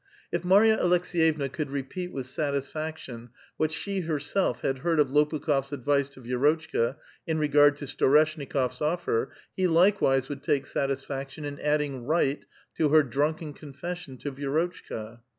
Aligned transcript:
If 0.31 0.43
Marya 0.43 0.77
Aleksi^yevna 0.79 1.51
could 1.53 1.69
repeat 1.69 2.11
with 2.11 2.25
:>atisfaction 2.25 3.29
what 3.57 3.71
she 3.71 3.99
herself 3.99 4.61
had 4.61 4.79
heard 4.79 4.99
of 4.99 5.09
]A)pukli6f's 5.09 5.73
advice 5.73 6.09
to 6.09 6.21
Vierotchka 6.21 6.95
in 7.27 7.37
i*egard 7.37 7.75
to 7.75 7.85
Storeshnikof's 7.85 8.79
otTer, 8.79 9.27
he 9.55 9.67
likewise 9.67 10.27
would 10.27 10.41
take 10.41 10.65
satisfaction 10.65 11.45
in 11.45 11.59
adding 11.59 12.07
rigid 12.07 12.47
to 12.77 12.89
her 12.89 13.03
drunken 13.03 13.53
confession 13.53 14.17
to 14.17 14.31
Vierotchka. 14.31 15.19